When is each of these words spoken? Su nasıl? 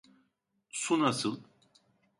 Su 0.71 0.99
nasıl? 0.99 1.43